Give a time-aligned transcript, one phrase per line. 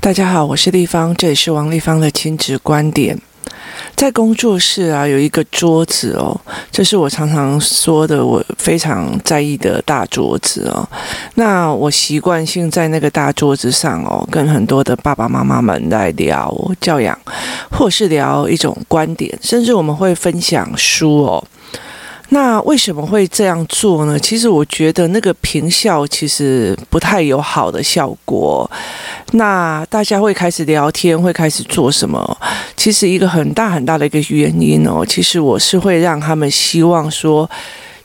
[0.00, 3.18] 大家好，我是立方，这里是王立方的亲子观点。
[3.94, 10.88] 在工作室啊，有一个桌子哦，这是我常常说的，我非常在意的大桌子哦。
[11.34, 17.18] 那我习惯性在那个大桌子上哦，跟很多的爸爸妈妈们来聊教养，
[17.70, 21.44] 或是聊一种观点，甚至我们会分享书哦。
[22.30, 24.18] 那为什么会这样做呢？
[24.18, 28.70] 其实我觉得那个评效其实不太有好的效果。
[29.32, 32.38] 那大家会开始聊天，会开始做什么？
[32.76, 37.48] 其实一个很大很大的一个原因哦，其实我是会让他们希望说，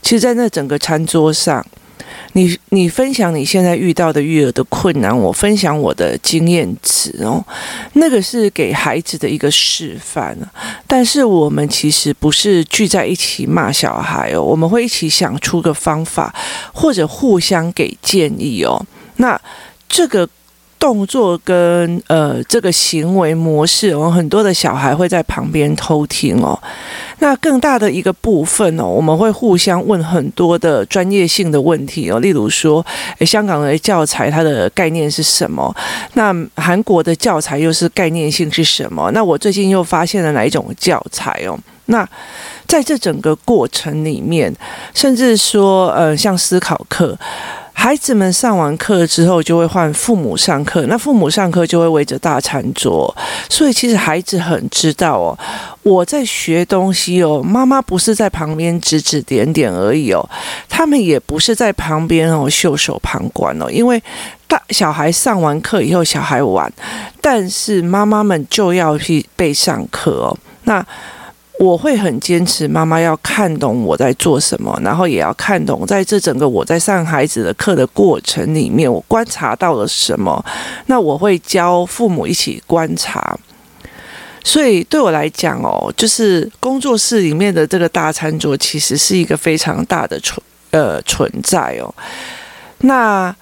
[0.00, 1.64] 其实，在那整个餐桌上。
[2.32, 7.44] 你你分享你现在遇到的育儿的困难，我分享我的经验值哦，
[7.94, 10.36] 那个是给孩子的一个示范。
[10.86, 16.34] 但是我们其实不是聚在一起骂小孩哦，我们会一起想出个方法，
[16.72, 18.84] 或者互相给建议哦。
[19.16, 19.40] 那
[19.88, 20.28] 这个。
[20.84, 26.60] 动作跟呃这个行为模式哦，很多的小孩会在旁边偷听哦。
[27.20, 32.84] 那更大的一个部分哦，我们会互相问很多的专业性的问题哦，例如说，
[33.18, 35.74] 诶，香港的教材它的概念是什么？
[36.12, 39.10] 那韩国的教材又是概念性是什么？
[39.12, 41.58] 那我最近又发现了哪一种教材哦？
[41.86, 42.06] 那
[42.68, 44.54] 在这整个过程里面，
[44.92, 47.18] 甚至说呃，像思考课。
[47.76, 50.86] 孩子们上完课之后，就会换父母上课。
[50.86, 53.14] 那父母上课就会围着大餐桌，
[53.50, 55.38] 所以其实孩子很知道哦，
[55.82, 57.42] 我在学东西哦。
[57.42, 60.26] 妈妈不是在旁边指指点点而已哦，
[60.68, 63.70] 他们也不是在旁边哦袖手旁观哦。
[63.70, 64.02] 因为
[64.48, 66.72] 大小孩上完课以后，小孩玩，
[67.20, 70.38] 但是妈妈们就要去备上课哦。
[70.62, 70.86] 那。
[71.58, 80.44] 我会很坚持，妈妈要看懂我在做什么，然后也要看懂在这整个我在上孩子的课的过程里面，我观察到了什么。
[80.86, 83.38] 那我会教父母一起观察。
[84.42, 90.42] 所以对我来讲哦，就是工作室里面的这个大餐桌，其实是一个非常大的存
[90.72, 91.94] 呃存在哦。
[92.80, 93.34] 那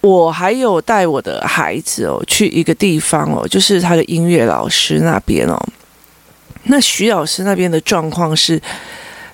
[0.00, 5.58] 我还有带我的孩子哦去一个地方哦，就是他的音乐老师那边哦。
[6.68, 8.60] 那徐老师那边的状况是，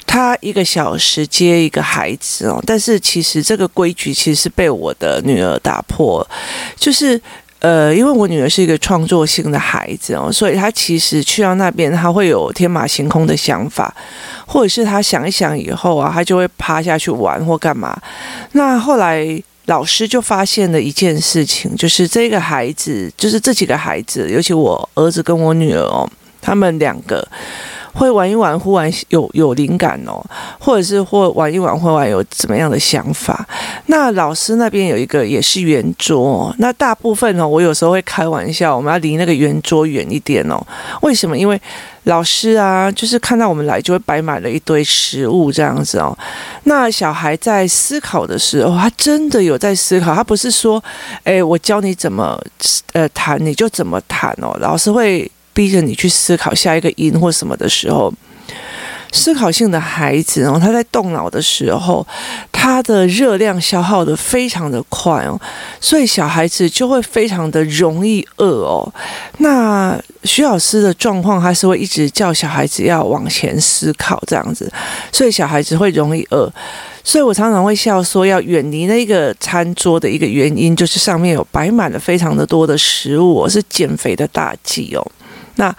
[0.07, 6.27] 他一个小时接一个孩子哦，但是其实这个规矩其实是被我的女儿打破，
[6.77, 7.21] 就是
[7.61, 13.95] 呃，因为我女儿是一个创作性的孩子哦，所以她其实去到那边，她会有天马行空的想法，
[14.47, 17.97] 或者是她想一想以后啊，她就会趴下去玩或干嘛。
[18.53, 19.25] 那后来
[19.67, 26.07] 老师就发现了一件事情，就是这个孩子，就是这几个孩子，尤其我儿子跟我女儿哦。
[26.43, 27.27] 他们两个
[27.95, 30.23] 会玩一玩，忽然有有灵感哦，
[30.59, 33.47] 或者是或玩一玩，忽然有怎么样的想法。
[33.87, 40.59] 那老师那边有一个也是圆桌，那大部分哦，我有时候会开玩笑，我们要离那个圆桌远一点哦。
[41.03, 41.37] 为什么？
[41.37, 41.61] 因为
[42.05, 46.17] 老师啊，就是看到我们来，就会摆满了一堆食物这样子哦。
[46.65, 50.83] 那小孩在思考的时候，他真的有在思考，他不是说，
[51.25, 52.43] 哎，我教你怎么
[52.95, 54.57] 呃谈，你就怎么谈哦。
[54.61, 55.31] 老师会。
[55.53, 58.13] 逼着你去思考下一个音或什么的时候，
[59.13, 62.07] 思考性的孩子，然后他在动脑的时候，
[62.51, 65.39] 他的热量消耗得非常的快哦，
[65.81, 68.91] 所以小孩子就会非常的容易饿哦。
[69.39, 74.73] 那徐老师的状况，他是会一直叫小孩子要往前思考这样子，
[75.13, 76.51] 所以小孩子会容易饿。
[77.05, 85.05] 所以我常常会笑说，要远离那个餐桌的一个原因，就是上面有摆满了非常的多的食物，是减肥的大忌哦。
[85.57, 85.75] 那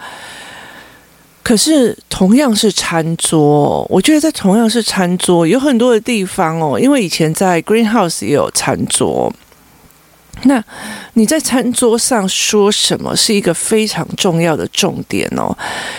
[1.42, 9.34] 可是同样是餐桌，我觉得在同样是餐桌，有很多的地方哦，因为以前在 Greenhouse 也有餐桌。
[10.44, 10.64] 那
[11.14, 15.56] 你在餐桌上说什么是一个非常重要的重点哦，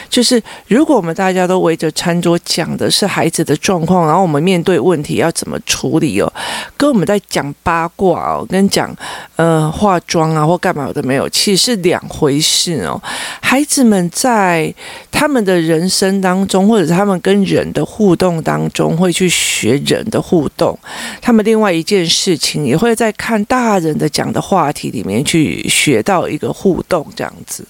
[0.09, 6.33] 就是如果我们大家都围着餐桌讲的是孩子的状况，然后我们面对问题要怎么处理哦，
[6.77, 8.94] 跟我们在讲八卦哦，跟讲
[9.37, 13.01] 呃化妆啊或干嘛的没有，其实是两回事哦。
[13.41, 14.72] 孩子们在
[15.10, 20.78] 他们的人生当中，或者是他们跟人的互动当中，会去学人的互动。
[21.22, 27.65] 他们另外一件事情也会在看大人的讲的话题里面去学到一个互动，这样子。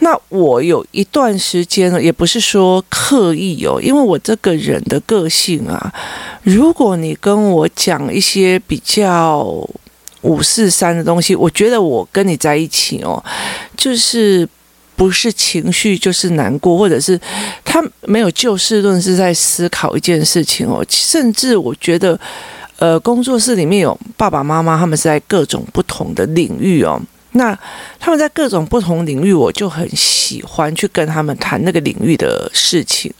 [0.00, 5.92] 那我有一段时间呢，也不是说刻意哦，因为我这个人的个性啊，
[6.44, 9.44] 如果你跟我讲一些比较
[10.22, 13.22] 五四三的东西，我觉得我跟你在一起哦，
[13.76, 14.48] 就是
[14.94, 17.20] 不是情绪就是难过，或者是
[17.64, 22.18] 他没有就事论事在思考一件事情哦，甚至我觉得。
[22.78, 27.00] 呃工作室里面有爸爸妈妈，他们是在各种不同的领域哦。
[27.32, 27.56] 那
[28.00, 33.12] 他们在各种不同领域，我就很喜欢去跟他们谈那个领域的事情。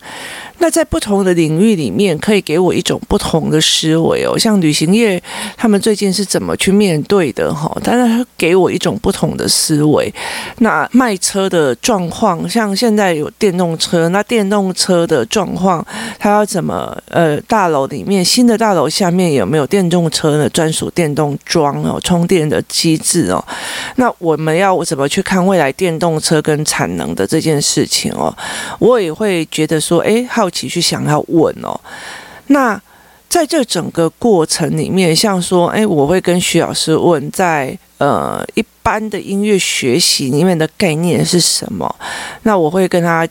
[0.58, 4.36] 那在不同的领域里面，可以给我一种不同的思维哦。
[4.36, 5.22] 像旅行业，
[5.56, 7.72] 他们最近是怎么去面对的哈？
[7.84, 10.12] 当然，给我一种不同的思维。
[10.58, 15.86] 那卖车的状况，像现在有电动车，那电动车的状况，
[16.18, 16.96] 它要怎么？
[17.10, 23.42] 呃，大楼里面新的大楼下面有没有电动车的专属电动桩哦，充电的机制哦？
[23.96, 28.36] 那我们要怎么去看未来电动车跟产能的这件事情哦？
[28.80, 30.47] 我也会觉得说，哎，好。
[30.48, 31.78] 一起去想要问哦，
[32.48, 32.80] 那
[33.28, 41.94] 在这整个过程里面，像说，哎，我会跟徐老师问，在呃一般的音乐学习里面的概念是什么？
[42.44, 43.28] 那我会跟他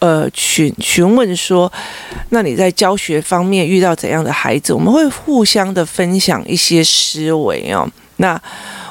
[0.00, 1.72] 呃询询问说，
[2.28, 4.74] 那你在教学方面遇到怎样的孩子？
[4.74, 7.88] 我们会互相的分享一些思维哦。
[8.16, 8.38] 那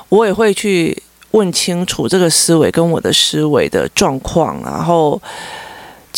[0.09, 5.21] 我也会去问清楚这个思维跟我的思维的状况，然后。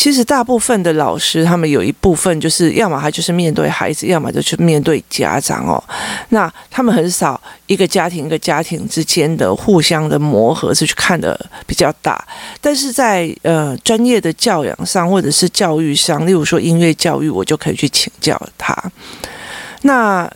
[0.00, 5.76] 其实大部分的老师，他们有一部分就是，要么他就是面对孩子，要么就去面对家长哦。
[6.30, 12.26] 那他们很少一个家庭一个家庭之间的互相的磨合是去看的比较大。
[12.62, 18.74] 但是在呃专业的教养上，或者是教育上，例如说音乐教育，我就可以去请教他。
[19.82, 20.26] 那。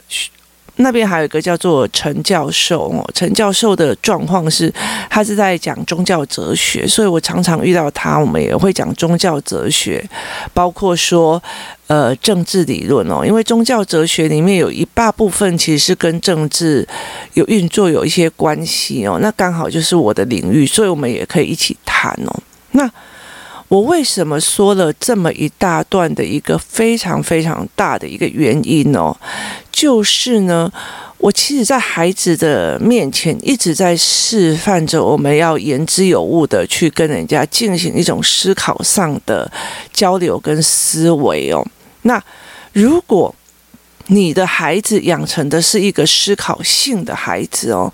[0.76, 4.72] 那边还有一个叫做陈教授哦，陈教授的状况是，
[5.08, 10.04] 他是在讲宗教哲学，所以我常常遇到他，我们也会讲宗教哲学，
[10.52, 11.40] 包括说
[11.86, 16.86] 呃政治理论哦，因为宗教哲学里面有一大部分其实是跟政治
[17.34, 22.42] 有运作有一些关系哦，那刚好就是我的领域，所以我们也可以一起谈哦。
[22.72, 22.90] 那
[23.74, 29.12] 我为什么说了这么一大段的一个非常非常大的一个原因哦？
[29.72, 30.72] 就是呢，
[31.18, 39.50] 我其实，在孩子的面前一直在示范着，我们要言之有物的去跟人家进行一种思考上的
[39.92, 41.66] 交流跟思维哦。
[42.02, 42.22] 那
[42.72, 43.34] 如果
[44.08, 47.92] 你的孩子养成的是一个思考性的孩子哦，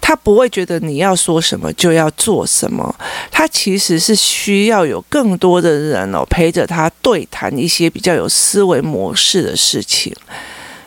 [0.00, 2.94] 他不会觉得你要说什么就要做什么，
[3.30, 10.14] 他其实是需要有更多的人哦陪着他对谈一些比较有思维模式的事情。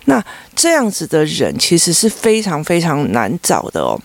[0.06, 0.24] 那
[0.56, 4.00] 这样子的人其实是非常非常难找的哦。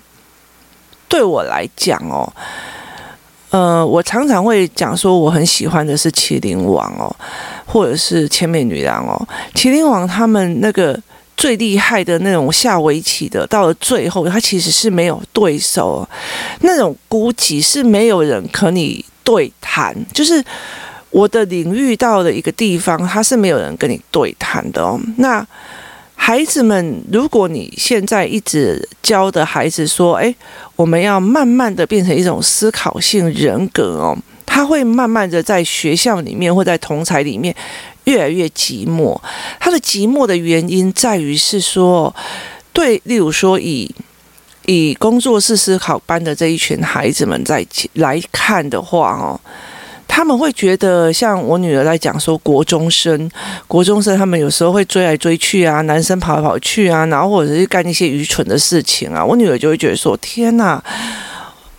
[1.09, 2.33] 对我来讲哦，
[3.55, 7.15] 呃，我常常会讲说，我很喜欢的是麒麟王哦，
[7.65, 9.29] 或者是千面女郎哦。
[9.55, 11.01] 麒麟王他们那个
[11.37, 16.05] 最厉害的那种下围棋的，到了最后，他其实是没有对手，
[16.63, 20.45] 那种孤寂是没有人可以对谈，就是
[21.11, 25.01] 我的领域到了一个地方，他是没有人跟你对谈的哦。
[25.19, 25.47] 那
[26.27, 30.35] 孩子们，如果你现在一直教的孩子说：“诶，
[30.75, 34.17] 我们要慢慢的变成一种思考性人格哦，
[34.47, 37.55] 他会慢慢的在学校里面或在同才里面
[38.05, 39.21] 越来越寂寞。
[39.61, 42.17] 他的寂寞的原因在于是说，
[42.73, 43.95] 对，例如说以
[44.65, 49.39] 以工作室思考班的这一群孩子们在来看的话哦。”
[50.17, 53.29] 他们会觉得，像我女儿在讲说，国中生，
[53.67, 60.81] 国中生他们有时候会追来追去啊，男生跑来跑去啊，然后或者是干一些愚蠢的事情啊，我女儿就会觉得说，天呐！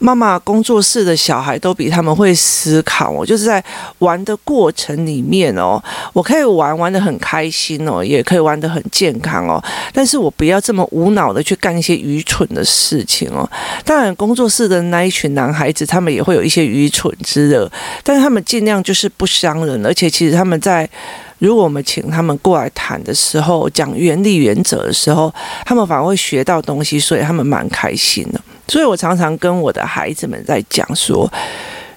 [0.06, 3.64] 妈妈工作室的小孩都比他们会思考，我就是在
[3.98, 5.84] 玩的过程里面哦，
[6.14, 9.60] 我可以玩玩得很开心哦，也可以玩得很健康哦，
[9.92, 13.50] 但是我不要这么无脑的去干一些愚蠢的事情哦。
[13.84, 17.68] 当然，工作室的那一群男孩子，他们也会有一些愚蠢之乐，
[18.04, 20.88] 但是他们尽量就是不伤人，而且其实他们在。
[21.40, 25.32] 如果我们请他们过来谈的时候，讲原理原则的时候，
[25.66, 28.40] 他们反而会学到东西，所以他们蛮开心的。
[28.68, 31.32] 所以我常常跟我的孩子们在讲说，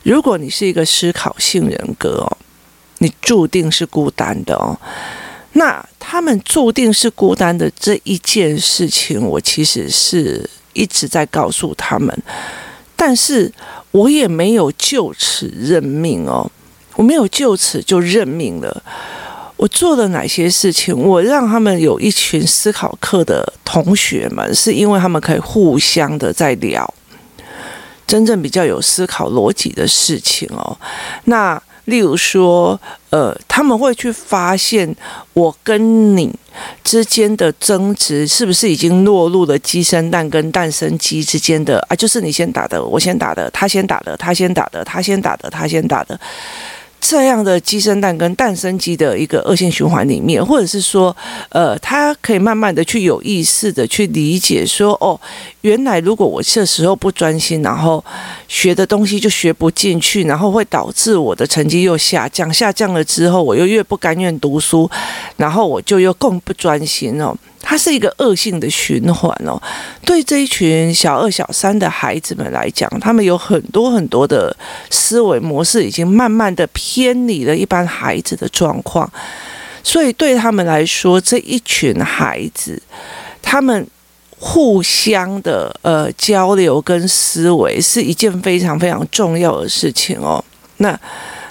[0.02, 2.36] 如果你是一个思考性人格哦，
[2.98, 4.78] 你注定是孤单的哦。
[5.52, 12.16] 那他们注定是孤单的这一件事情，我其实是一直在告诉他们，
[12.94, 13.50] 但是
[13.90, 16.48] 我也没有就此认命哦，
[16.94, 18.82] 我没有就此就认命了。
[19.58, 20.96] 我做了哪些事情？
[20.96, 26.94] 我让他们有一群思考课的同学们，是因为他们可以互相的在聊
[28.06, 30.78] 真正比较有思考逻辑的事情哦。
[31.24, 34.94] 那例如说，呃，他们会去发现
[35.32, 36.32] 我跟你
[36.84, 41.96] 之间的争执是不是已经落入了鸡生蛋跟蛋生鸡之间的啊？
[41.96, 46.18] 就是你先打的，我先打的，他先打的，他先打的，他先打的，他先打的。
[47.00, 51.16] 这样的鸡生蛋跟蛋生鸡的一个恶性循环里面，或者是说，
[51.50, 55.18] 呃，他可以慢慢的去有意识的去理解说，哦，
[55.60, 58.04] 原来如果我这时候不专心，然后
[58.48, 64.90] 学的东西就学不进去，然后会导致我的成绩又下降，下降了之后，我又越不甘愿读书，
[65.36, 67.34] 然后我就又更不专心哦。
[67.60, 69.60] 它是一个恶性的循环哦，
[70.04, 74.56] 对这一群小二、小三的孩子们来讲，他们有很多很多的
[74.90, 79.10] 思维模式已经慢慢的偏离了一般孩子的状况，
[79.82, 82.80] 所以对他们来说，这一群孩子，
[83.42, 83.86] 他们
[84.38, 90.42] 互相的呃交流跟思维是一件非常非常重要的事情哦。
[90.78, 90.98] 那。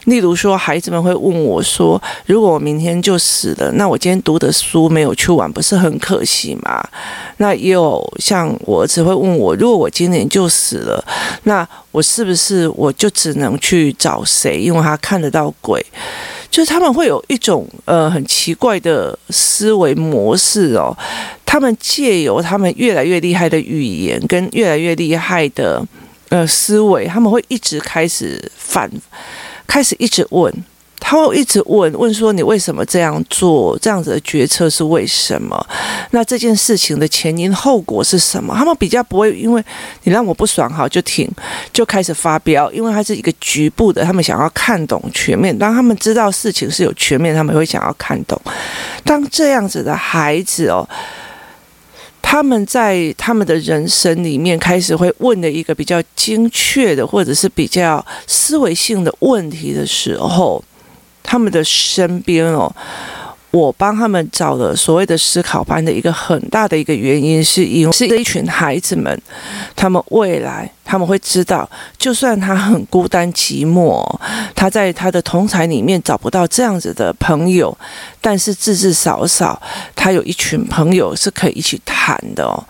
[0.08, 6.82] 例如说，孩子们会问我说：“如果我明天就死了，那我今天读的书没有去完，不是很可惜吗？”
[7.40, 11.04] 那也有像我儿子会问我：“如果我今年就死了，
[11.44, 14.58] 那我是不是我就只能去找谁？
[14.58, 15.86] 因为他看得到鬼。”
[16.50, 20.96] 就是他们会有一种呃很奇怪的思维模式哦。
[21.46, 25.86] 他们借由他们越来越厉害的语言跟越来越厉害的
[26.30, 28.90] 呃思维，他们会一直开始反。
[29.68, 30.52] 开始一直问，
[31.00, 33.78] 他会一直问问说，你为什么这样做？
[33.80, 35.68] 这样子的决策是为什么？
[36.12, 38.56] 那这件事情的前因后果是什么？
[38.58, 39.64] 他们比较不会因为
[40.04, 41.30] 你让我不爽，好就停，
[41.72, 45.56] 就开始发飙，因为它是一个局部的，他们想要看懂全面。
[45.58, 48.42] 当他们知道事情是有全面，他们会想要看懂。
[49.04, 50.88] 当这样子的孩子哦。
[52.30, 60.62] 他们在他们的人生里面开始会问的一个比较精确的，或者是比较思维性的问题的时候，
[61.24, 62.70] 他们的身边哦。
[63.58, 69.20] 我帮他们找了所谓的思考班的一个很大的一个原因，是因为是这一群孩子们，
[69.76, 74.04] 他们未来他们会知道，就算他很孤单寂寞，
[74.54, 77.76] 他在他的同侪里面找不到这样子的朋友，
[78.22, 79.60] 但是至至少少
[79.96, 82.64] 他有一群朋友是可以一起谈的哦。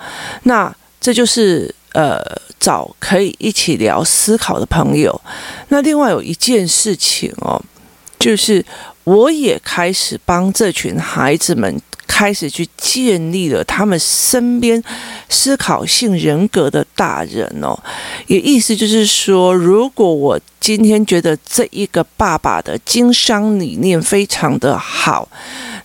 [0.44, 2.22] 那这就是呃
[2.60, 5.20] 找可以一起聊思考的朋友。
[5.68, 7.62] 那另外有一件事情哦，
[8.18, 8.64] 就是。
[9.08, 14.84] 我也开始帮这群孩子们开始去建立了他们身边
[15.30, 17.74] 思考性人格的大人哦，
[18.26, 25.30] 也意思就是说，如果我今天觉得这一个爸爸的经商理念非常的好，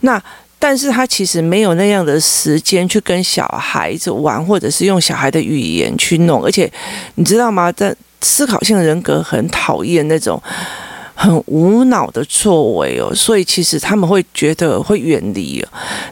[0.00, 0.21] 那
[0.59, 6.69] 但是他其实没有那样的时间去跟小孩子玩，或者是用小孩的语言去弄，而且
[7.14, 7.71] 你知道吗？
[7.71, 10.43] 在思考性人格很讨厌那种。
[11.23, 15.64] 很无脑的作为哦，所以其实他们会觉得会远离。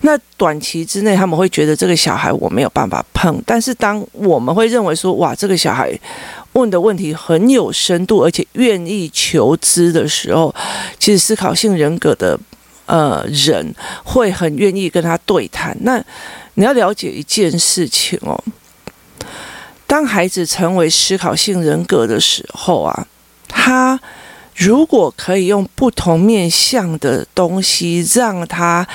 [0.03, 5.93] 那短期之内他们会觉得这个小孩我没有办法碰，但是当我们会认为说哇，这个小孩
[6.53, 10.55] 问的问题很有深度，而且愿意求知的时候，
[11.01, 12.39] 其实思考性人格的
[12.87, 13.75] 呃人
[14.05, 15.77] 会很愿意跟他对谈。
[15.81, 16.01] 那
[16.55, 18.41] 你要了解一件事情哦，
[19.89, 23.09] 当孩子成为思考性人格的时候啊，
[23.49, 23.99] 他。
[24.61, 28.87] 如果可以用不同面向的东西，让他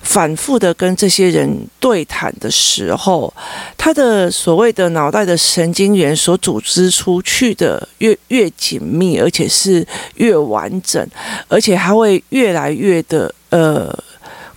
[0.00, 3.32] 反复的跟这些人对谈的时候，
[3.76, 11.06] 他的所谓的脑袋的神经元所组织出去的越越紧密，而且是越完整，
[11.48, 13.94] 而且还会越来越的呃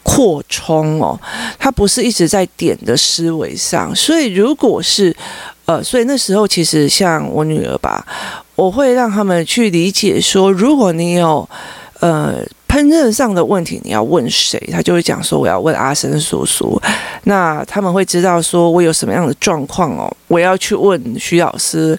[0.01, 1.20] 扩充哦。
[1.60, 5.13] 他不是一直在点的思维上，所以如果是
[5.67, 8.05] 呃，所以那时候其实像我女儿吧。
[8.55, 11.47] 我会让他们去理解说，如果你有
[12.00, 14.57] 呃烹饪上的问题，你要问谁？
[14.71, 16.81] 他就会讲说，我要问阿生叔叔。
[17.25, 21.95] 那他们会知道说我有什么样的状况哦，我要去问徐老师。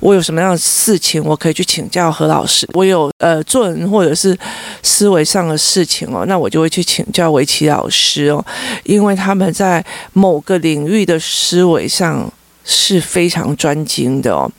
[0.00, 2.68] 我有什么样的事情，我可以去请教何老师。
[2.72, 4.36] 我有呃做人或者是
[4.82, 8.44] 思维上的事情哦，那我就会去请教维琪老师哦，
[8.82, 12.28] 因为他们在某个领域的思维上
[12.64, 14.50] 是非常专精的哦。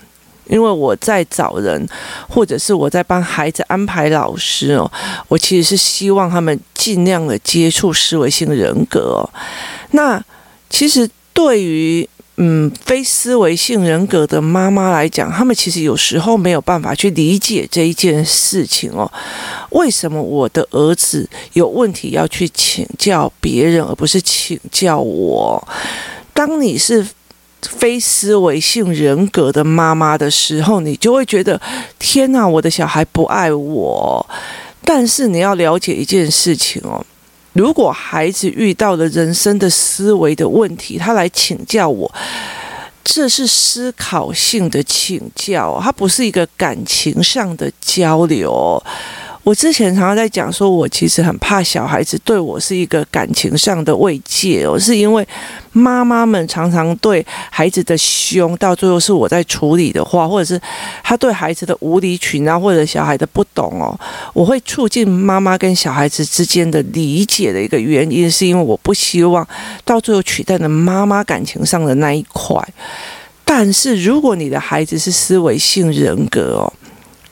[0.48, 1.88] 因为我在找人，
[2.28, 4.92] 或者是我在帮孩子安排老师哦，
[5.30, 9.24] 我其实是希望他们尽量的接触思维性人格。
[9.92, 10.22] 那
[10.70, 12.06] 其实对于
[12.36, 19.10] 嗯非思维性人格的妈妈来讲，他们其实有时候没有办法去理解这一件事情哦。
[19.70, 25.66] 为什么我的儿子有问题要去请教别人，而不是请教我？
[26.34, 27.08] 当你是。
[27.70, 31.60] 非思维性人格的妈妈的时候，你就会觉得
[32.00, 34.26] 天哪，我的小孩不爱我。
[34.84, 37.06] 但是你要了解一件事情哦，
[37.54, 42.12] 如果孩子遇到了人生的思维的问题，他来请教我，
[43.04, 48.84] 这是思考性的请教，它不是一个感情上的交流。
[49.44, 55.28] 我之前常常在讲说，我其实很怕小孩子对我是一个感情上的慰藉哦，是因为
[55.72, 60.62] 妈妈们常常对孩子的凶，到最后是我在处理的话，或者是
[61.04, 64.00] 他对孩子的无理取闹，或者小孩的不懂哦，
[64.34, 69.46] 我会促进妈妈跟小孩子之间的理解的一个原因，是因为我不希望
[69.84, 72.62] 到最后取代了妈妈感情上的那一块。
[73.44, 76.74] 但是如果你的孩子是思维性人格哦。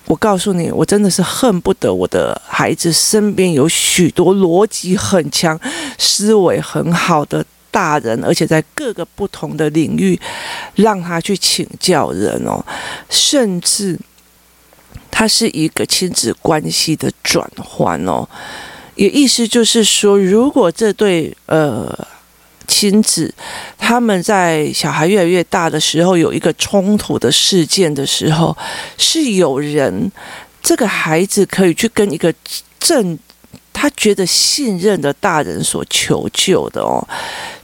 [0.09, 5.57] 我告诉你，我真的是恨不得我的孩子身边有许多逻辑很强、
[5.99, 10.19] 思维很好的大人，而且在各个不同的领域
[10.73, 12.65] 让他去请教人哦，
[13.07, 13.99] 甚至
[15.11, 18.27] 他是一个亲子关系的转换哦，
[18.95, 22.07] 也意思就是说，如果这对呃。
[22.69, 23.33] 亲子，
[23.77, 28.55] 他们在小孩越来越大的时候，有一个冲突的事件的时候，
[28.95, 30.11] 是有人，
[30.61, 32.31] 这个孩子可以去跟一个
[32.79, 33.17] 正
[33.73, 37.05] 他觉得信任的大人所求救的哦。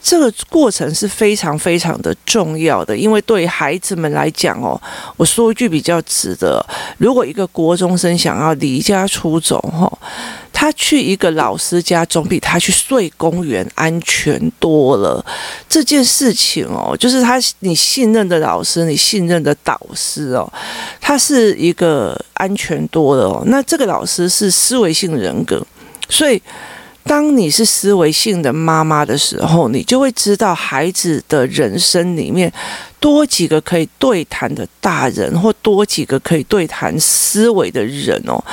[0.02, 4.80] 这个过程是非常非常的重要的，因为对孩子们来讲哦，
[5.18, 6.64] 我说一句比较直的，
[6.98, 9.92] 如果一个国中生想要离家出走哈，
[10.56, 15.24] 他去一个老师家总比他去睡公园安全多了。
[15.68, 20.52] 这件事情哦，就是他你信任的老师，你信任的导师哦，
[21.02, 23.44] 他是一个安全多了哦。
[23.48, 25.62] 那这个老师是思维性人格，
[26.10, 26.42] 所以。
[27.08, 32.52] 当你是思维性的妈妈的时候，你就会知道孩子的人生里面
[33.06, 38.44] 多几个可以对谈的大人，或多几个可以对谈思维的人哦，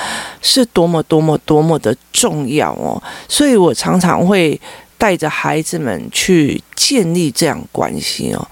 [0.43, 3.03] 是多么多么多么的重要哦。
[3.27, 4.61] 所以我常常会
[4.99, 8.47] 带着孩子们去建立这样关系哦。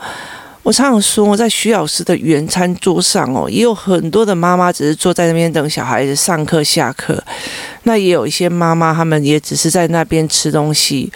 [0.63, 7.23] 我常常说，在徐老师的原餐桌上哦，也有很多的妈妈只是坐在那边等小孩子上课下课。
[7.83, 11.13] 那也有一些妈妈，他们也只是在那边吃东西。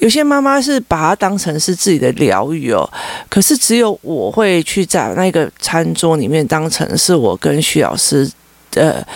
[0.00, 2.86] 有些妈妈是把它当成是自己的疗愈哦。
[3.30, 8.30] 可是只有我会去在那个餐桌里面当成是我跟徐老师
[8.70, 9.06] 的。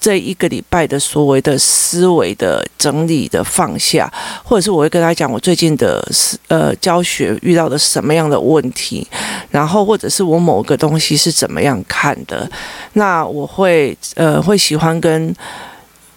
[0.00, 4.10] 这一个礼拜的所谓的思维的整理的放下，
[4.42, 6.02] 或者是我会跟他讲我最近的
[6.48, 9.06] 呃教学遇到的什么样的问题，
[9.50, 12.50] 然后或者是我某个东西是怎么样看的，
[12.94, 15.32] 那我会呃会喜欢跟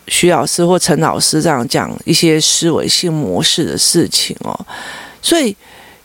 [0.07, 4.57] 徐老师或陈老师这样讲一些思维性模式的事情哦，
[5.21, 5.55] 所以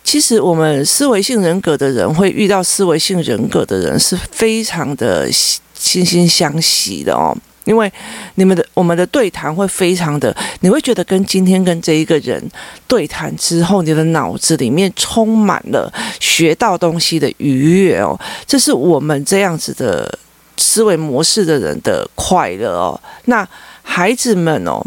[0.02, 7.36] 其实我们思维性人格的人会遇到思维性人格的人是非常的惺惺相惜的哦。
[7.64, 7.92] 因为
[8.36, 12.42] 你们的我们的对谈会非常的，你会觉得跟今天跟这一个人
[12.88, 20.18] 对谈之后，你的脑子里面充满了学到东西的愉悦哦，这是我们这样子的
[20.56, 22.98] 思维模式的人的快乐哦。
[23.26, 23.46] 那
[23.90, 24.80] 孩子们哦。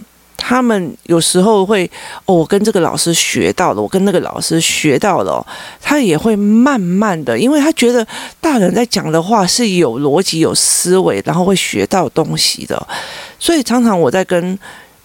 [0.45, 1.89] 他们有时候会
[2.25, 5.45] 哦，我跟这个老师学到了，我跟那个老师学到了，
[5.81, 8.05] 他也会慢慢的，因为他觉得
[8.41, 12.75] 大人在讲的话是有逻辑、有思维，然后会学到东西的，
[13.39, 14.59] 所以常常我在跟。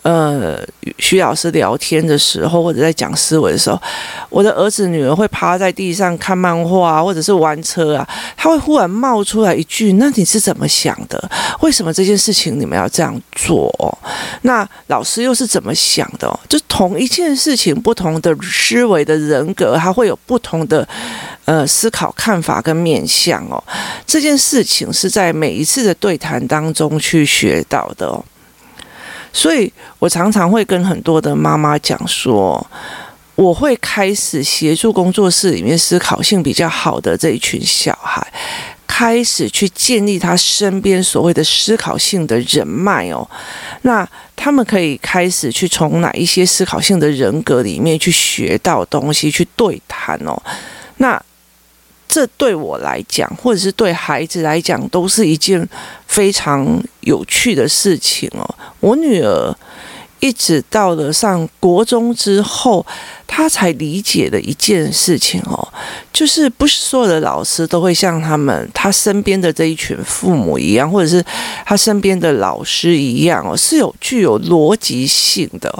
[0.08, 0.58] 呃，
[0.98, 3.78] 徐老师聊天的时候，或者在讲思维的时候，
[4.30, 11.30] 我的儿子女儿会趴在地上看漫画啊，或者是玩车啊，他会忽然冒出来一句：“那你是怎么想的？
[11.60, 13.70] 为什么这件事情你们要这样做？
[14.40, 16.40] 那老师又是怎么想的？
[16.48, 20.88] 就同一件事情，不同的思维的人格，他会有不同的
[21.44, 23.62] 呃思考、看法跟面向哦。
[24.06, 28.24] 这件事情是在每一次的对谈当中去学到的哦。”
[29.32, 32.66] 所以我常常会跟很多的妈妈讲说，
[33.34, 38.26] 我会开始协助工作室里面思考性比较好的这一群小孩，
[38.86, 43.28] 开始去建立他身边所谓的思考性的人脉哦。
[43.82, 50.36] 那他们可以开始去从哪一些思考性的人格里面去学到东西，去对谈哦。
[50.96, 51.20] 那
[52.08, 55.68] 这对我来讲，或者是对孩子来讲，都是一件
[56.06, 58.54] 非常有趣的事情哦。
[58.80, 59.54] 我女儿
[60.20, 62.84] 一直到了上国中之后，
[63.26, 65.68] 她才理解的一件事情哦，
[66.12, 71.24] 就是不是所有的老师都会像他们他身边的这一群父母一样，或者是
[71.64, 75.72] 他身边的老师一样哦，是有具有逻辑性的。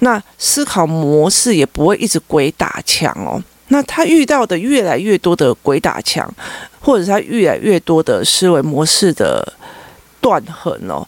[0.00, 3.40] 那思考模式也不会一直鬼打墙哦。
[3.68, 6.32] 那他遇到的越来越多的鬼打墙，
[6.80, 9.52] 或者他越来越多的思维模式的
[10.20, 11.06] 断痕哦，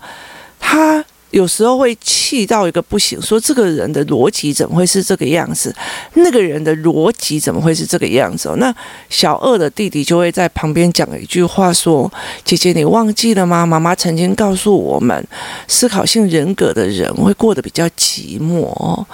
[0.59, 5.74] 他有时候会气到一个不行，说这个人的逻辑怎么会是这个样子？
[6.14, 8.48] 那个人的逻辑怎么会是这个样子？
[8.48, 8.74] 哦那
[9.10, 12.10] 小二的弟弟就会在旁边讲一句话，说
[12.44, 13.66] ：“姐姐，你忘记了吗？
[13.66, 15.26] 妈妈曾经告诉我们，
[15.66, 19.04] 思考性人格的人会过得比较寂寞。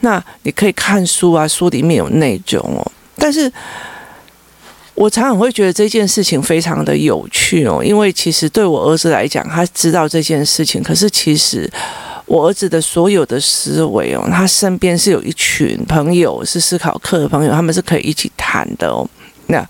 [0.00, 2.92] 那你可以看书啊，书里面有内容哦。
[3.16, 3.50] 但是。”
[4.94, 11.68] 我常常会觉得这件事情非常的有趣哦，因为其实对我儿子来讲，他知道这件事情，可是其实
[12.26, 19.08] 我儿子的所有的思维哦，他身边是有一群朋友是思考课的朋友，他们是可以一起谈的哦，
[19.46, 19.66] 那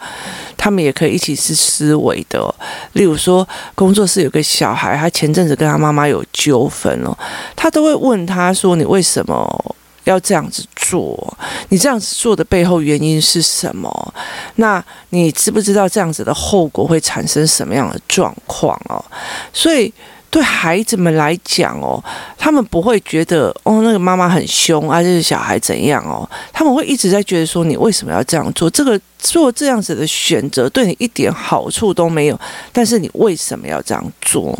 [0.56, 2.52] 他们也可以一起是思维的哦。
[2.94, 7.16] 例如说，工作室有个小孩，他前阵子跟他妈妈有纠纷哦，
[7.54, 11.36] 他都会问他说：“你为什么？”要这样子做，
[11.68, 14.14] 你这样子做的背后原因是什么？
[14.56, 19.04] 那你知不知道这样子的后果会产生什么样的状况哦？
[19.52, 19.92] 所以
[20.30, 22.02] 对孩子们来讲哦，
[22.38, 26.28] 他们不会觉得哦，那个妈妈很凶啊，这个小孩怎样哦？
[26.52, 28.70] 他们会一直在觉得说，你为什么要这样做？
[28.70, 32.40] 这个做这样子的选择对你一点好处都没有，
[32.72, 34.58] 但是你为什么要这样做？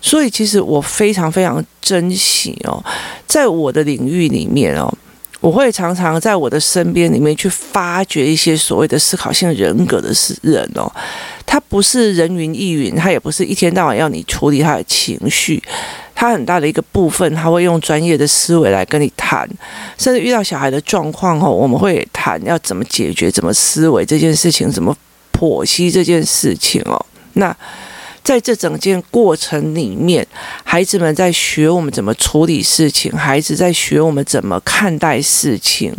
[0.00, 2.82] 所以，其实我非常非常珍惜哦，
[3.26, 4.90] 在我的领域里面哦，
[5.40, 10.10] 我会常常在我的身边里面去发掘一些所谓的思考性人格的
[10.42, 10.90] 人哦，
[11.44, 15.62] 他不是人云亦云，他也不是一天到晚要你处理他的情绪，
[16.14, 19.46] 他很大的一个部分，他会用专业的思维来跟你谈，
[19.98, 24.96] 甚至遇到小孩的状况哦，我们会谈要怎么解决、怎么思维这件事情，怎么
[25.32, 27.54] 剖析这件事情哦，那。
[28.22, 30.26] 在这整件过程里面，
[30.62, 35.94] 孩子们在学我们怎么处理事情，孩子在学我们怎么看待事情。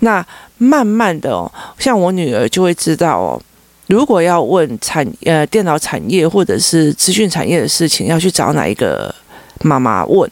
[0.00, 0.24] 那
[0.58, 3.42] 慢慢的哦，像我女儿就会知道哦，
[3.88, 9.14] 如果要问产呃电脑产业或者是资讯产业的事情，要去找哪一个
[9.62, 10.30] 妈妈问。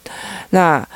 [0.49, 0.87] 那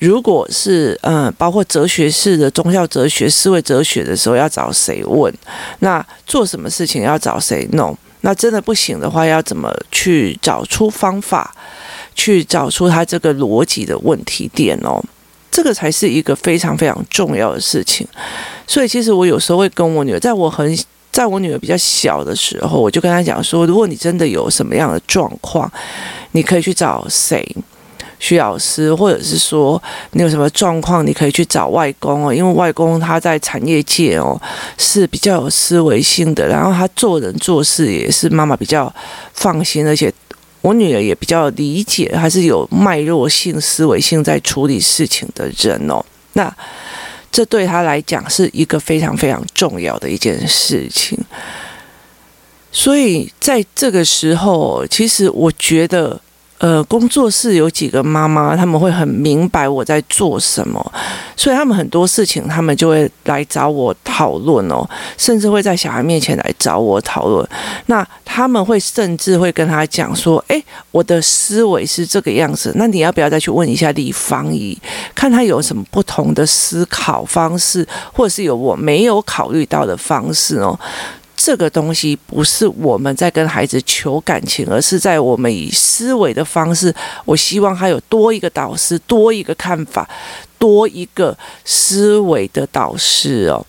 [0.00, 5.32] 如果是嗯，包括哲学式的宗教哲学、思维哲学的时候，要找谁问？
[5.78, 7.96] 那做什么事情要找谁弄？
[8.24, 11.54] 那真的不行的话，要怎么去找出方法，
[12.14, 14.98] 去找出他这个逻辑的问题点哦？
[15.50, 18.08] 这个才是一个非常非常重要的事情。
[18.66, 20.74] 所以，其实我有时候会跟我女儿，在我很
[21.12, 25.70] 在我女儿比较小的时候，我就跟她讲说，如果你真的有什么样的状况，
[26.32, 27.46] 你可以去找谁？
[28.26, 29.80] 徐老师，或者是说
[30.12, 34.40] 你有什么状况，你可以去找外公哦，因为外公他在产业界哦
[34.78, 38.90] 是比较有思维性的，然后他做人做事也是妈妈比较
[39.34, 40.10] 放心，而且
[40.62, 46.02] 我女儿也比较理解，还是有脉络性思维性在处理事情的人哦。
[46.32, 46.50] 那
[47.30, 51.18] 这对他来讲是一个非常非常重要的一件事情，
[52.72, 56.18] 所以在这个时候，其实我觉得。
[56.58, 60.92] 呃，工作室有几个妈妈，他们会很明白我在做什么，
[61.36, 64.88] 所以他们很多事情，他们就会来找我讨论哦，
[65.18, 67.46] 甚至会在小孩面前来找我讨论。
[67.86, 74.78] 那他们会甚至会跟他讲说：“诶，我的思维是这个样子，那你要不要再去问一下李芳仪，
[75.14, 80.78] 看他有什么不同的思考方式，或者是有我没有考虑到的方式哦。”
[81.44, 86.92] 这个东西不是我们在跟孩子求感情，而是在我们以思维的方式。
[87.26, 90.08] 我希望他有多一个导师，多一个看法，
[90.58, 93.62] 多一个思维的导师哦。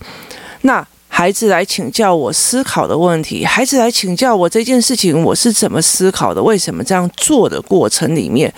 [0.62, 8.50] 那孩子来请教我思考的问题，孩子来请教我这件事情我是怎么思考的，为什么这样做的过程里面。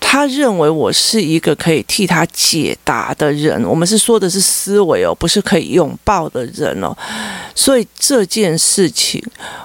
[0.00, 6.96] 他认为我是一个可以替他解答的人，我们是说的是思维哦，不是可以拥抱的人哦。
[7.54, 9.22] 所以这件事情，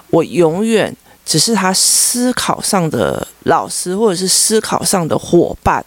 [0.10, 5.84] 我永远只是他思考上的老师，或者是思考上的伙伴，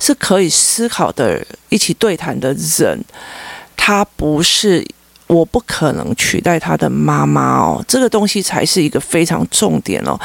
[0.00, 2.98] 是可以思考的、一起对谈的人。
[3.76, 4.84] 他不是。
[5.32, 10.18] 我不可能取代他的妈妈哦，这个东西才是一个非常重点哦。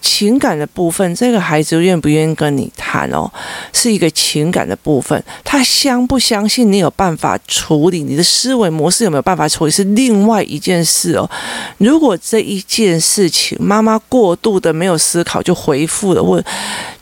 [0.00, 3.30] 情感的部分，这个孩子愿不愿意跟你谈哦，
[3.72, 5.22] 是一个情感的部分。
[5.44, 11.28] 他相不相信你有办法处理，你的思维模式有没有办法处理，是另外一件事哦。
[11.78, 16.42] 如果这一件事情妈妈过度的没有思考就回复了，或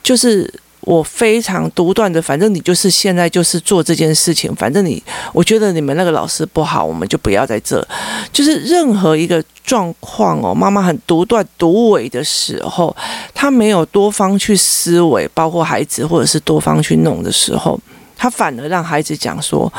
[0.02, 0.52] 就是。
[0.84, 7.86] 我非常独断的，反正你就是现在就是做这件事情，反正你，我觉得你们那个老师不好，我们就不要在这。
[8.32, 12.94] 就是任何一个状况哦，妈妈很独断独为的时候，
[13.32, 17.80] 她没有多方去思维，包括孩子或者是多方去弄的时候，
[18.16, 19.72] 他反而让孩子讲说，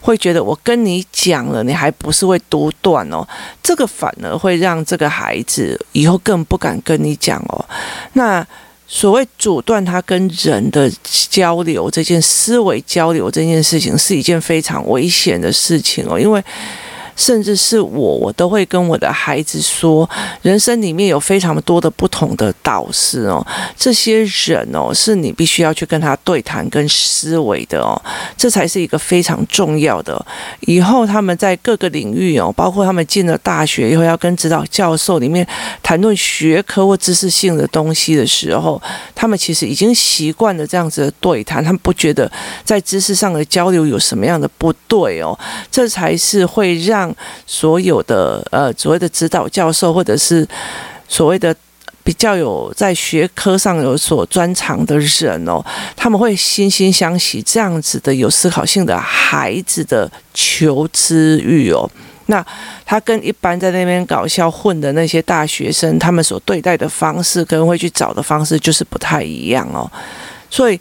[0.00, 3.26] 会觉得我跟你讲了，你还不是会独断哦，
[3.62, 7.64] 这个反而会让这个孩子以后更不敢跟你讲哦。
[8.12, 8.46] 那。
[8.92, 10.90] 所谓阻断他跟人的
[11.30, 16.42] 交流，这件思维交流这件事情是一件非常危险的事情哦，因为。
[17.20, 20.08] 甚至是我，我都会跟我的孩子说，
[20.40, 28.00] 人生里面有非常多的不同的导师哦，这些人哦，是你必须要去跟他对谈跟思维的哦，
[28.38, 30.24] 这才是一个非常重要的。
[30.60, 35.46] 以后他们在各个领域哦，包括他们进了大学以后，要跟指导教授里面
[35.82, 38.80] 谈论学科或知识性的东西的时候，
[39.14, 42.32] 他们其实已经习惯了这样子的对谈，他们不觉得
[42.64, 45.38] 在知识上的交流有什么样的不对哦，
[45.70, 47.09] 这才是会让。
[47.46, 50.46] 所有的呃，所谓的指导教授，或者是
[51.08, 51.54] 所谓的
[52.02, 61.88] 比较有在学科上有所专长的人哦，他们会惺惺相惜这样子的有思考性的孩子的求知欲哦。
[62.26, 62.44] 那
[62.86, 69.90] 他跟一般在那边搞笑混的那些大学生，他们所对待的方式跟会去找的方式就是不太一样哦，
[70.48, 70.80] 所以。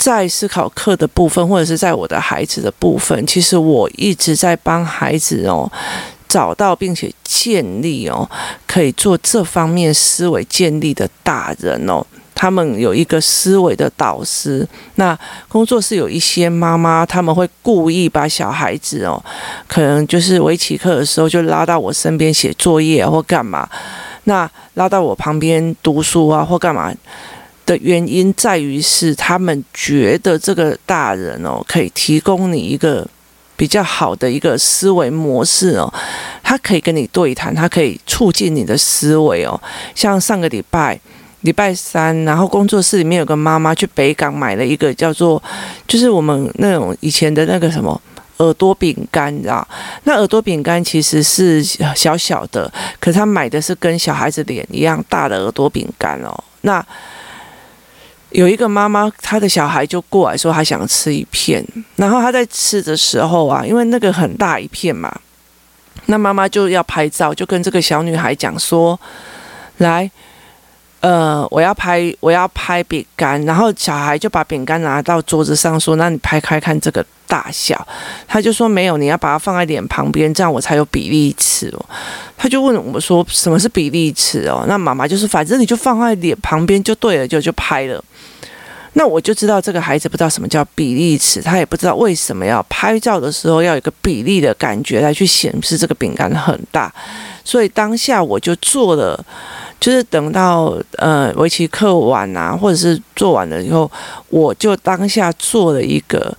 [0.00, 5.70] 在思考课的部分，或者是在我的孩子的部分，其实我一直在帮孩子哦
[6.26, 8.26] 找到并且建立哦
[8.66, 12.02] 可以做这方面思维建立的大人哦。
[12.34, 14.66] 他们有一个思维的导师。
[14.94, 19.22] 那工作室有一些妈妈，他们会故意把小孩子哦，
[19.68, 23.68] 可能就是围棋课的时候就拉到我身边写作业或干嘛，
[24.24, 26.90] 那拉到我旁边读书啊或干嘛。
[27.70, 33.06] 的原因在于是他们觉得这个大人哦，可以提供你一个
[33.56, 35.88] 比较好的一个思维模式哦，
[36.42, 39.60] 他可以跟你对谈，他可以促进你的思维哦。
[39.94, 40.98] 像上个礼拜
[41.42, 45.40] 礼拜三，然后工作室里面有个妈妈去北港买了一个叫做，
[45.86, 48.00] 就是我们那种以前的那个什么
[48.38, 49.64] 耳朵饼干，你知道？
[50.02, 51.62] 那耳朵饼干其实是
[51.94, 56.34] 小小的，可是他买的是跟小孩子脸一样大的耳朵饼干哦。
[56.62, 56.84] 那
[58.30, 61.64] 有一个妈妈，她的小孩就过来说，她想吃一片。
[61.96, 65.12] 然后她在吃的时候啊，因为那个很大一片嘛，
[66.06, 68.98] 那妈妈就要拍照，就跟这个小女孩讲说
[69.78, 70.10] ：“来，
[71.00, 77.86] 呃，我要拍，我要拍饼干。”然后小孩就把饼干拿到桌子上说：“那你拍开看这个大小。”
[78.28, 81.86] 他就说：“没有，你要把它放在脸旁边，这样我才有比例尺哦。”
[82.36, 88.02] 他就问我说：“什么是比例尺哦？”那妈妈就是反正你就放在脸旁边就对了，就就拍了。
[88.94, 96.92] 那我就知道这个孩子不知道什么叫比例尺，他也不知道为什么要拍照的时候要有一个比例的感觉来去显示这个饼干很大，
[97.44, 99.24] 所以当下我就做了，
[99.78, 103.90] 就是等到呃围棋课完啊，或者是做完了以后，
[104.28, 106.36] 我就当下做了一个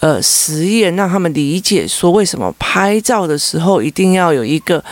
[0.00, 4.84] 呃实验，让他们理解说为什么拍照的时候一定要有一个。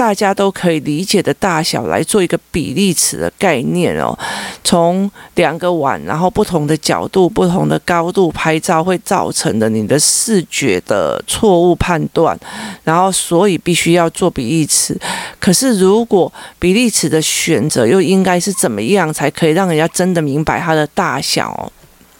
[0.00, 4.18] 大家都可以理解的大小来做一个比例尺的概念哦。
[4.64, 12.34] 从两个碗，然后不同的角度、不同的高度拍照，会造成的你的视觉的错误判断。
[12.82, 14.98] 然后，所以必须要做比例尺。
[15.38, 21.70] 可是，如果比例尺的选择又应该是怎么样，才可以让人家真的明白它的大小哦？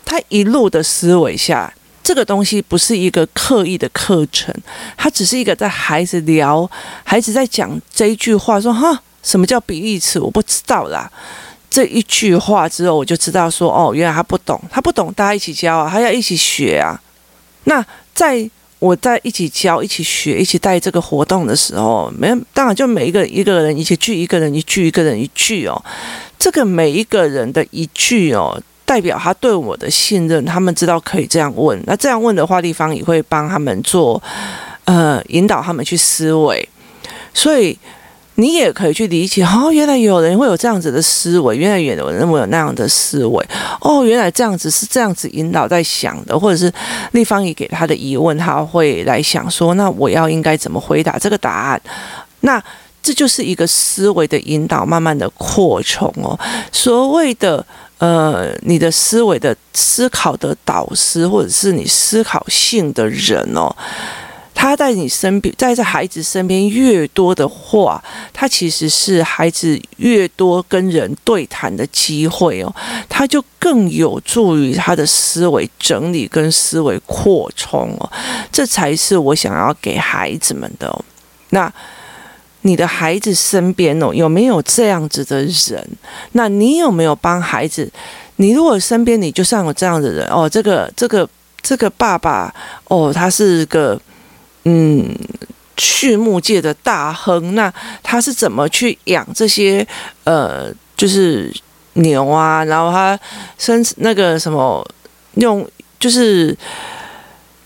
[0.04, 1.72] 他一路的思维下。
[2.02, 4.54] 这个东西不是一个刻意的课程，
[4.96, 6.68] 它只是一个在孩子聊，
[7.04, 10.18] 孩子在讲这一句话说哈，什么叫比例尺？
[10.18, 11.10] 我不知道啦。
[11.70, 17.00] 这一句话之后，我就知道说哦，原来他不懂，他不懂，大家一起教啊，他要一起学啊。
[17.64, 25.80] 那在我在一起教、一起学、一起带这个活动的时候，没当然就每一个一个人一起句，一个人一句，一个人一句哦。
[26.38, 28.60] 这个每一个人的一句哦。
[28.90, 31.80] 代表他对我的信任，他们知道可以这样问。
[31.86, 34.20] 那这样问的话，地方也会帮他们做，
[34.84, 36.68] 呃，引导他们去思维。
[37.32, 37.78] 所以
[38.34, 43.46] 你也可以去理解，哦，原来有人会有这样子的思维，原来有人会有那样的思维。
[43.80, 46.72] 哦，原来这样子是这样子引导在想的，或者是
[47.12, 51.80] 立方也给他的疑问，他会来想说，那我要应该怎么回答这个答案？
[52.40, 52.60] 那
[53.00, 56.36] 这就是一个思维的引导，慢慢的扩充哦。
[56.72, 57.64] 所谓的。
[58.00, 63.70] 呃，你的思维的思考的导师，或者是你思考性的人哦，
[64.54, 72.74] 他在你身边，在这孩子身边越多的话，他其实是孩子越多跟人对谈的机会哦，
[73.06, 78.10] 他就更有助于他的思维整理跟思维扩充哦，
[78.50, 81.04] 这才是我想要给孩子们的哦。
[81.50, 81.70] 那。
[82.62, 85.88] 你的孩子身边哦，有没有这样子的人？
[86.32, 87.90] 那你有没有帮孩子？
[88.36, 91.28] 你如果身边你就像有这样的人哦，这个这个
[91.62, 92.54] 这个爸爸
[92.88, 94.00] 哦，他是个
[94.64, 95.14] 嗯
[95.76, 99.86] 畜牧界的大亨，那他是怎么去养这些
[100.24, 101.50] 呃，就是
[101.94, 103.18] 牛啊，然后他
[103.58, 104.86] 生那个什么
[105.34, 105.66] 用
[105.98, 106.56] 就是。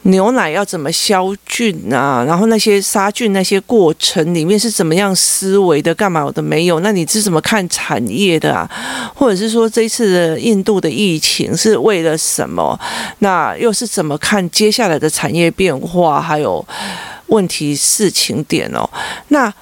[0.04, 2.24] 牛奶要怎么消菌啊？
[2.26, 5.94] 然后那些杀菌那些过程里面是怎么样思维的？
[5.94, 6.80] 干嘛我都没有？
[6.80, 8.70] 那你是怎么看产业的啊？
[9.14, 12.78] 或者是说这次的印度的疫情是为了什么？
[13.20, 16.20] 那又是怎么看接下来的产业变化？
[16.20, 16.64] 还有
[17.28, 18.88] 问题事情点哦？
[19.28, 19.52] 那。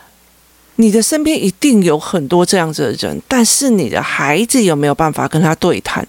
[0.83, 6.05] 你的身边一定有很多这样子的人，但是你的孩子有没有办法跟他对谈？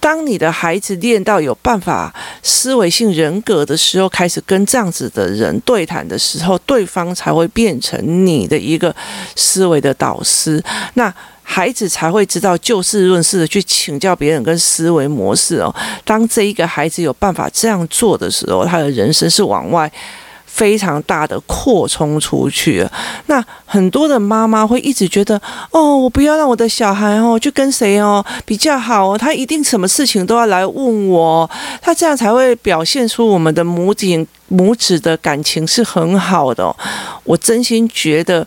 [0.00, 2.10] 当你的孩子练到有办法
[2.42, 8.96] 思维性人格的时候，开始跟这样子的人对谈的时候，对方才会变成你的一个
[9.36, 10.62] 思维的导师。
[10.94, 15.74] 那孩子才会知道就事论事的去请教别人跟思维模式哦。
[16.02, 19.92] 当这一个孩子有办法这样做的时候，他的人生是往外。
[20.54, 22.88] 非常大的扩充出去，
[23.26, 25.40] 那很多的妈妈会一直觉得，
[25.72, 31.50] 哦，我不要让我的小孩哦就跟谁哦比较好哦，他一定什么事情都要来问我，
[31.82, 34.06] 他这样才会表现出我们的母子
[34.46, 36.72] 母子的感情是很好的。
[37.24, 38.46] 我真心觉得。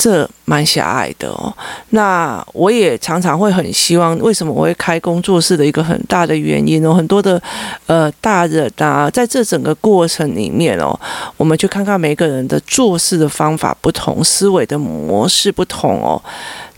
[0.00, 1.52] 这蛮狭隘的哦。
[1.90, 7.40] 那我也常常会很希望，为什么我会开工作室的一个很大的原因哦，很多的
[7.86, 10.98] 呃大人啊，在这整个过程里面哦，
[11.36, 16.20] 我们去看看每个人的做事的方法不同，思维的模式不同哦。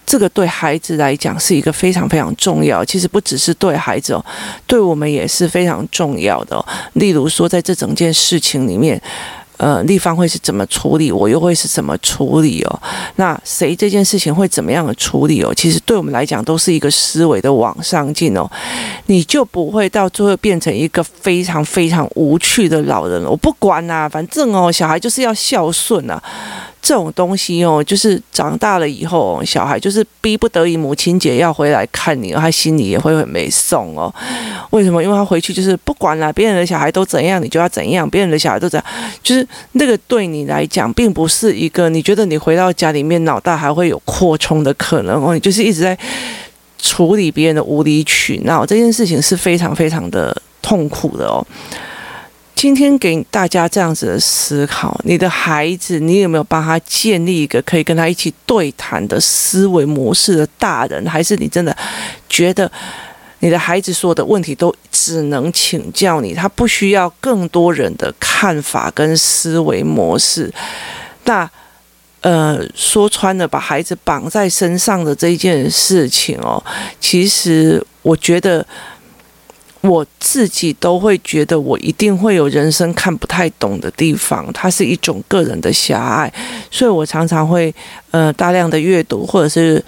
[0.05, 4.25] 这个对孩子来讲是一个非常非常重要，其实不只是对孩子哦，
[4.67, 6.63] 对我们也是非常重要的。
[6.95, 9.01] 例如说，在这整件事情里面。
[9.59, 12.83] 呃，立方会是怎么处理，我又会是怎么处理哦？
[13.17, 15.55] 那谁这件事情会怎么样的处理哦？
[15.55, 18.51] 其实对我们来讲都是一个思维的往上进哦，
[19.07, 23.31] 你就不会到最后变成一个非常非常无趣的老人了。
[23.31, 26.21] 我不管呐、啊，反正哦，小孩就是要孝顺啊。
[26.83, 34.12] 这种东西哦，就是长大了以后，小孩就是逼不得已，母亲节要回来看你，他心里也会很没送哦。
[34.71, 35.01] 为什么？
[35.01, 45.35] 因为他回去就是不管了，别人的小孩都怎样，你就要怎样；别人的小孩都怎样，就是那个对你来讲，并不是一个你觉得你回到家里面脑袋还会有扩充的可能哦。
[45.35, 45.97] 你就是一直在
[46.79, 51.47] 处理别人的无理取闹，这件事情是非常非常的痛苦的哦。
[52.62, 61.05] 今天给大家这样子的思考，你的孩子，你有没有帮他建立一个可以跟他一起对谈的思维模式的大人？
[61.09, 61.77] 还是你真的
[62.29, 62.70] 觉得
[63.40, 70.48] 你的孩子所有的问题都只能请教你，他不需要更多人的看法跟思维模式？
[71.25, 71.51] 那
[72.20, 76.62] 呃，说穿了，把孩子绑在身上的这一件事情哦，
[77.01, 78.64] 其实我觉得。
[79.83, 86.33] 我自己都会觉得，我一定会有人生看不太懂的地方，它是一种个人的狭隘，
[86.71, 87.75] 所以我常常会
[88.12, 89.85] 呃大量的阅读，或者是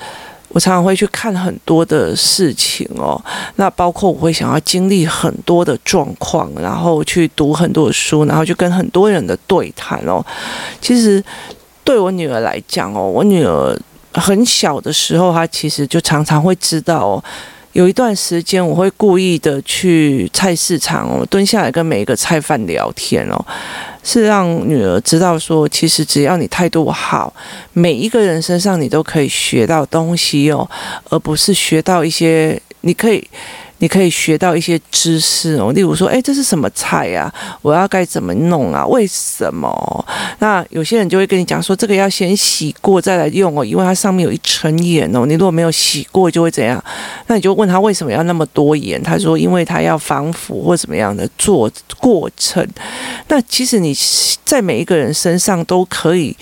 [0.48, 3.22] 我常常会去看很多的事情哦。
[3.54, 10.24] 那包括我会想要经历很多的状况，然后去读很多的书，然后去跟很多人的对谈哦。
[10.80, 11.22] 其实
[11.84, 13.78] 对我女儿来讲哦，我女儿
[14.12, 17.24] 很小的时候，她其实就常常会知道哦。
[17.74, 23.44] 有一段时间，我会故意的去菜市场哦，蹲下来跟每一个菜贩聊天哦，
[24.04, 27.34] 是让女儿知道说，其实只要你态度好，
[27.72, 30.68] 每一个人身上你都可以学到东西哦，
[31.10, 33.28] 而不是学到一些你可以。
[33.84, 37.30] 你可以学到一些知识哦，例如说，哎，这是什么菜呀？
[37.60, 38.86] 我要该怎么弄啊？
[38.86, 40.06] 为什么？
[40.38, 45.26] 那有些人就会跟你讲说，这个要先洗过再来用哦，因为它上面有一层盐哦。
[45.26, 46.82] 你如果没有洗过，就会怎样？
[47.26, 49.02] 那你就问他为什么要那么多盐？
[49.02, 52.66] 他说，因为他要防腐或怎么样的做过程。
[53.28, 53.94] 那其实你
[54.46, 56.34] 在每一个人身上都可以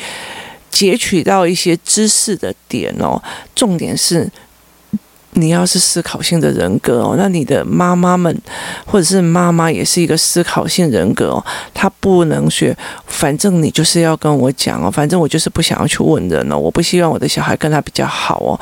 [0.70, 3.20] 截取到一些知识的点哦。
[3.56, 4.30] 重点是。
[5.34, 8.36] 你要是思考性的人格哦，那你的妈妈们
[8.84, 11.44] 或者是妈妈也是一个思考性人格哦。
[11.72, 18.60] 他不能学，反正你就是要跟我讲哦，反正我就是不想要去问人哦，我不希望我的小孩跟他比较好哦。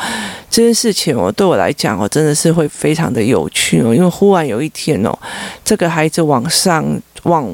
[0.49, 5.13] 这件事情哦，对我来讲哦，真的是会非常的有趣哦，因为忽然有一天哦，
[5.65, 6.85] 这个孩子往上
[7.25, 7.49] 往。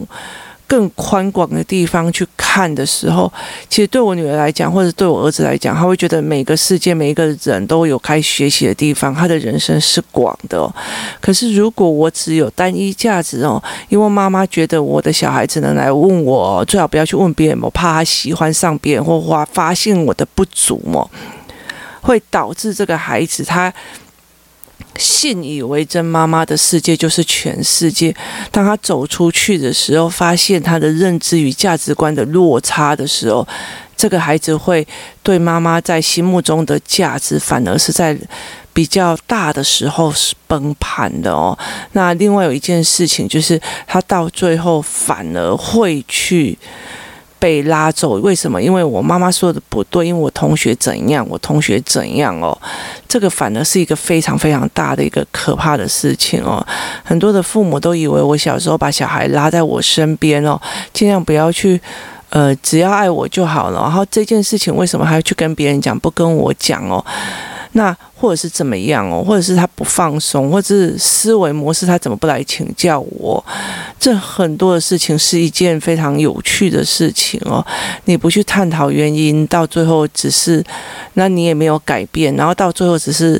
[0.66, 3.32] 更宽广的地方去看的时候，
[3.68, 9.14] 其实对我女儿来讲，或者对我儿子来讲，他会觉得每个世界、每一个人都有该学习的地方。
[9.14, 10.74] 他的人生是广的哦。
[11.20, 21.06] 可是如果我只有单一价值哦，因为妈妈觉得我的小孩只能来问我，最好不要去问别人，我怕他喜欢上别人或发发现我的不足嘛，
[22.00, 23.72] 会导致这个孩子他。
[24.98, 28.14] 信以为真，妈妈的世界就是全世界。
[28.50, 33.46] 当他走出去的时候，发现他的认知与价值观的落差的时候，
[33.96, 34.86] 这个孩子会
[35.22, 38.16] 对妈妈在心目中的价值，反而是在
[38.72, 41.58] 比较大的时候是崩盘的哦。
[41.92, 46.58] 那另外有一件事情，就是他到最后反而会去。
[47.38, 48.60] 被拉走，为什么？
[48.60, 52.58] 因为我妈妈说的不对，因为我同学怎样，我同学怎样哦，
[53.08, 56.64] 这个反而是一个非常非常大的一个可怕的事情哦。
[57.02, 60.60] 很多的父母都以为我小时候把小孩拉在我身边哦，
[60.92, 61.80] 尽量不要去，
[62.30, 63.80] 呃，只要爱我就好了。
[63.80, 67.04] 然后这件事情为什么还要去跟别人讲，不跟我讲哦？
[67.72, 73.44] 那或者是怎么样哦，或者是他不放松，或者是思维模式他怎么不来请教我？
[74.00, 77.64] 这很多的事情是一件非常有趣的事情哦。
[78.06, 80.64] 你不去探讨原因，到最后只是，
[81.14, 83.38] 那你也没有改变，然后到最后只是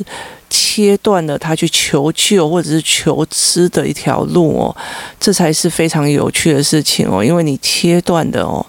[0.49, 4.75] 切断了他去求救或者是求知的一条路哦。
[5.19, 8.63] 这才是非常有趣的事情哦，因为你切断的哦。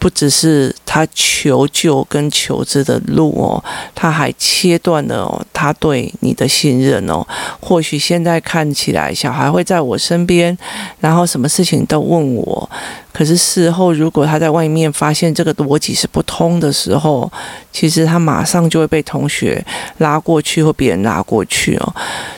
[0.00, 3.62] 不只是他求救跟求知的路哦，
[3.94, 7.24] 他还切断了，他对你的信任哦。
[7.60, 10.56] 或许现在看起来，小孩会在我身边，
[10.98, 12.68] 然后什么事情都问我。
[13.12, 17.30] 可是事后，如果他在外面发现这个逻辑是不通的时候，
[17.72, 19.64] 其实他马上就会被同学
[19.98, 21.94] 拉过去或别人拉过去哦。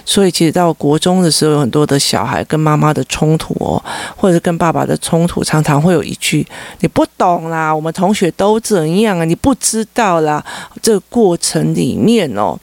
[0.07, 3.83] 所以，其实到国中的时候，有很多的小孩跟妈妈的冲突哦，
[4.17, 6.47] 或者是跟爸爸的冲突，常常会有一句
[6.81, 10.45] “你不懂啦，我们同学都怎样啊，你不知道啦”。
[10.83, 12.59] 这个过程里面哦。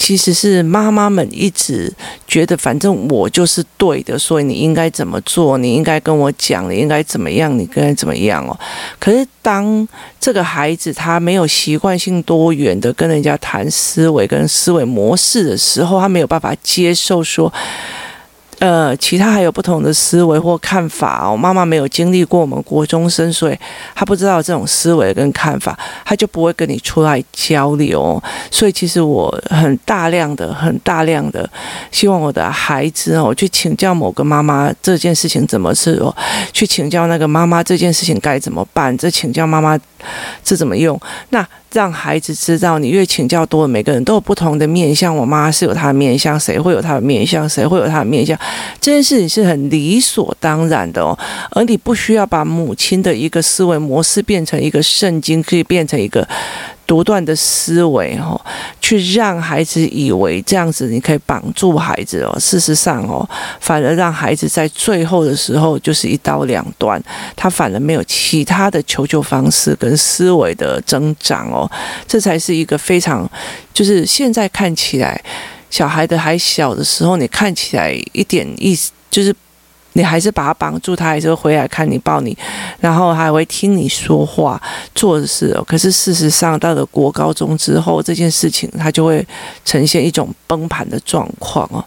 [0.00, 1.92] 其实是妈妈们一直
[2.28, 5.58] 觉得，反正我就是对的，所以你应该怎么做？
[5.58, 7.52] 你应该跟我讲，你应该怎么样？
[7.58, 8.56] 你应该怎么样哦？
[9.00, 9.86] 可是当
[10.20, 17.52] 这个孩子他没有习惯性多元的跟人家谈思维跟思维模式的时候，他没有办法接受说。
[18.60, 21.36] 呃，其他还有不同的思维或看法哦。
[21.36, 23.58] 妈妈没有经历过我们国中生，所以
[23.94, 28.20] 她不知道这种思维跟看法，她就不会跟你出来交流。
[28.50, 31.48] 所以其实我很大量的、很大量的
[31.92, 36.12] 希望我的孩子哦，去请教某个妈妈这件事情怎么是哦，
[36.52, 39.78] 去请教那个妈妈这件事情该怎么办，这请教妈妈
[40.42, 41.00] 这怎么用
[41.30, 41.46] 那。
[41.72, 45.14] 让孩子知道，你越请教多，每个人都有不同的面相。
[45.14, 47.48] 我妈是有她的面相，谁会有她的面相？
[47.48, 48.38] 谁会有她的面相？
[48.80, 51.18] 这件事情是很理所当然的哦。
[51.50, 56.26] 而你不需要把母亲的一个思维模式变成一个圣经，可以变成一个。
[56.88, 58.40] 独断的思维，哦，
[58.80, 62.34] 去让孩子以为这样子你可以绑住孩子哦。
[62.40, 63.28] 事实上哦，
[63.60, 67.00] 反而让孩子在最后的时候就是一刀两断，
[67.36, 71.70] 他反而没有其他的求救方式跟思维的增长哦。
[72.06, 73.30] 这才是一个非常，
[73.74, 75.22] 就是现在看起来
[75.68, 79.36] 小孩的还小的时候，你看起来一点意思就是。
[79.98, 82.38] 你还是把他绑住，他还是会回来看你、抱你，
[82.78, 84.62] 然后还会听你说话、
[84.94, 85.52] 做的事。
[85.66, 89.26] 可是事实上，到了国高中之后，这件事情他就会
[89.64, 91.84] 呈现一种崩盘的状况哦。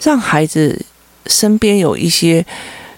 [0.00, 0.80] 让孩子
[1.26, 2.46] 身边有一些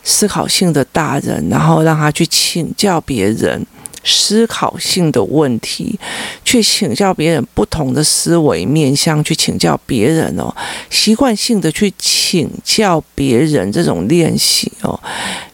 [0.04, 3.66] 思考性的大人，然后让他去请教别人。
[4.04, 5.98] 思考性的问题，
[6.44, 10.54] 去请教别人不同的思维面向，去请教别人哦，
[10.90, 14.98] 习惯性的去请教别人这种练习哦，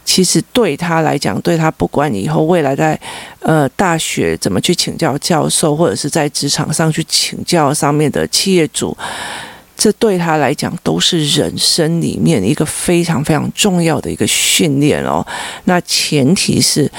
[0.05, 2.99] 其实对他来讲，对他不管你以后未来在
[3.41, 8.97] 呃大学怎么去请教教授，或者是在职场上去请教上面的企业主，
[9.79, 15.27] 这对他来讲都是人生里面一个非常非常重要的一个训练哦。
[15.65, 16.91] 那前提是。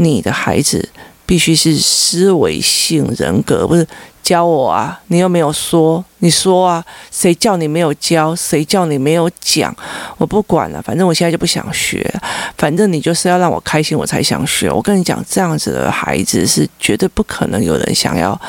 [0.00, 0.88] 你的孩子
[1.26, 3.84] 必须是思维性人格，不是
[4.22, 4.96] 教我啊？
[5.08, 6.84] 你又没有说，你说啊？
[7.10, 8.32] 谁叫你没有教？
[8.36, 9.74] 谁叫你没有讲？
[10.16, 12.08] 我不管了，反正我现在就不想学。
[12.56, 14.70] 反正你就是要让我开心，我才想学。
[14.70, 18.40] 我跟你讲，这样子的孩子是绝对不可能有人想要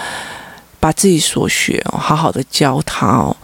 [0.80, 3.36] 把自己所学哦，好好的教他哦。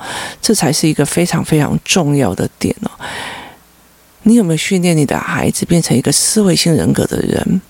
[0.42, 2.92] 这才是一个非常非常重要的点哦。
[4.24, 7.62] 你有没有训练你的孩子变成一个思维性人格的人？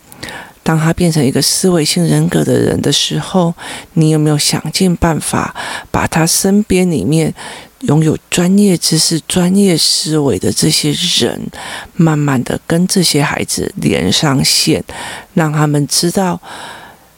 [0.63, 3.53] 当他变成一个思维性人格的人的时候，
[3.93, 5.53] 你有没有想尽办法
[5.91, 7.31] 把他身边里面
[7.81, 11.39] 拥有专业知识、专业思维的这些人，
[11.93, 14.83] 慢慢的跟这些孩子连上线，
[15.35, 16.41] 让他们知道，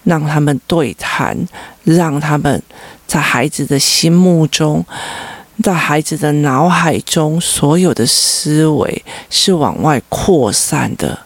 [0.08, 1.38] 让他们对谈，
[1.84, 2.64] 让他们
[3.05, 4.86] 在孩子的心目中，
[5.62, 11.20] 在孩子的脑海中，所有的思维是往外扩散的，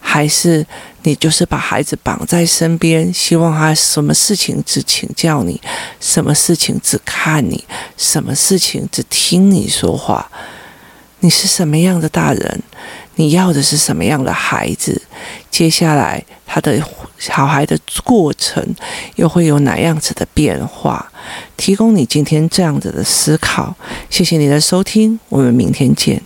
[0.00, 0.66] 还是？
[1.06, 5.60] 你就是把孩子绑在身边，希望他什么事情只请教你，
[6.00, 7.62] 什么事情只看你，
[7.98, 10.30] 什么事情只听你说话。
[11.20, 12.62] 你是什么样的大人？
[13.16, 15.02] 你要的是什么样的孩子？
[15.54, 16.82] 接下来他的
[17.16, 18.60] 小孩的过程
[19.14, 21.08] 又会有哪样子的变化？
[21.56, 23.72] 提供你今天这样子的思考。
[24.10, 26.20] 谢谢你的收听，我们明天见。